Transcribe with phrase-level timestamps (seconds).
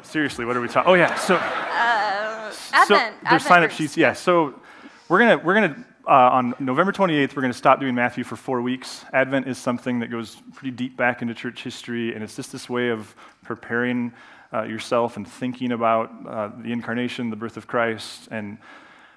[0.00, 0.90] But seriously, what are we talking?
[0.90, 2.88] Oh yeah, so Uh, so Advent.
[2.88, 3.98] there's Advent sign up sheets.
[3.98, 4.54] Yeah, so
[5.10, 8.62] we're gonna we're gonna uh, on November 28th we're gonna stop doing Matthew for four
[8.62, 9.04] weeks.
[9.12, 12.66] Advent is something that goes pretty deep back into church history, and it's just this
[12.66, 14.10] way of preparing
[14.54, 18.56] uh, yourself and thinking about uh, the incarnation, the birth of Christ, and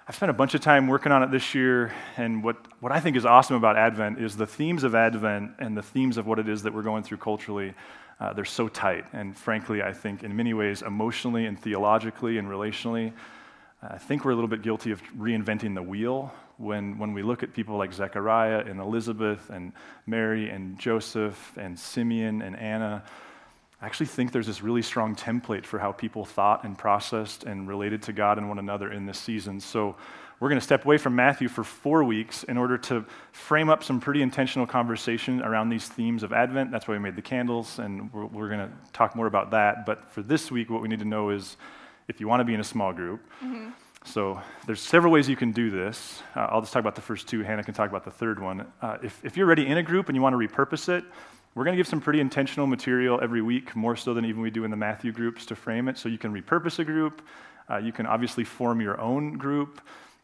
[0.05, 2.99] I've spent a bunch of time working on it this year, and what, what I
[2.99, 6.39] think is awesome about Advent is the themes of Advent and the themes of what
[6.39, 7.73] it is that we're going through culturally.
[8.19, 12.49] Uh, they're so tight, and frankly, I think in many ways, emotionally and theologically and
[12.49, 13.13] relationally,
[13.81, 17.41] I think we're a little bit guilty of reinventing the wheel when, when we look
[17.41, 19.71] at people like Zechariah and Elizabeth and
[20.05, 23.03] Mary and Joseph and Simeon and Anna.
[23.83, 27.67] I actually think there's this really strong template for how people thought and processed and
[27.67, 29.59] related to God and one another in this season.
[29.59, 29.97] So
[30.39, 33.83] we're going to step away from Matthew for four weeks in order to frame up
[33.83, 36.71] some pretty intentional conversation around these themes of Advent.
[36.71, 39.85] That's why we made the candles, and we're, we're going to talk more about that.
[39.85, 41.57] But for this week, what we need to know is
[42.07, 43.19] if you want to be in a small group,
[44.05, 46.23] so there's several ways you can do this.
[46.37, 47.43] Uh, I'll just talk about the first two.
[47.43, 48.65] Hannah can talk about the third one.
[48.81, 51.03] Uh, if, if you're already in a group and you want to repurpose it,
[51.55, 54.49] we're going to give some pretty intentional material every week, more so than even we
[54.49, 55.97] do in the Matthew groups to frame it.
[55.97, 57.21] So you can repurpose a group.
[57.69, 59.81] Uh, you can obviously form your own group.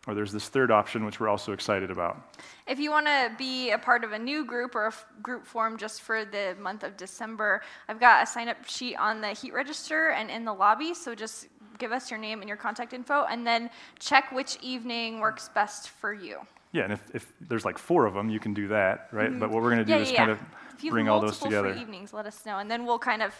[0.08, 2.38] Or there's this third option, which we're also excited about.
[2.66, 5.45] If you want to be a part of a new group or a f- group
[5.45, 9.30] form just for the month of December, I've got a sign up sheet on the
[9.30, 10.93] heat register and in the lobby.
[10.93, 15.19] So just give us your name and your contact info, and then check which evening
[15.19, 16.39] works best for you.
[16.72, 19.38] Yeah, and if, if there's like four of them, you can do that, right?
[19.39, 20.36] But what we're going to do yeah, is yeah, kind yeah.
[20.36, 20.42] of
[20.76, 21.73] if you have bring all those together.
[21.73, 23.34] free evenings, let us know, and then we'll kind of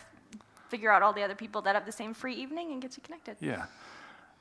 [0.70, 3.04] figure out all the other people that have the same free evening and get you
[3.04, 3.38] connected.
[3.40, 3.66] Yeah.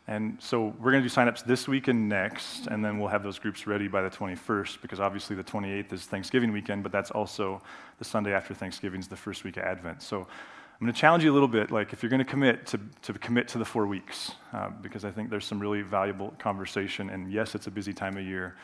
[0.07, 3.23] And so we're going to do signups this week and next, and then we'll have
[3.23, 7.11] those groups ready by the 21st, because obviously the 28th is Thanksgiving weekend, but that's
[7.11, 7.61] also
[7.99, 10.01] the Sunday after Thanksgiving is the first week of Advent.
[10.01, 12.67] So I'm going to challenge you a little bit, like if you're going to commit,
[12.69, 16.33] to, to commit to the four weeks, uh, because I think there's some really valuable
[16.39, 18.57] conversation, and yes, it's a busy time of year,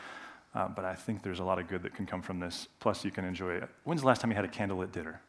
[0.55, 2.67] uh, but I think there's a lot of good that can come from this.
[2.79, 3.69] Plus, you can enjoy it.
[3.83, 5.21] When's the last time you had a candlelit dinner?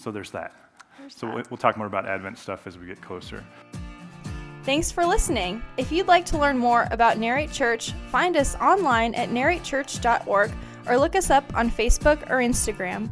[0.00, 0.52] So there's that.
[0.98, 1.34] There's So that.
[1.34, 3.44] we'll, we'll talk more about Advent stuff as we get closer.
[4.64, 5.62] Thanks for listening.
[5.76, 10.50] If you'd like to learn more about Narrate Church, find us online at narratechurch.org
[10.86, 13.10] or look us up on Facebook or Instagram.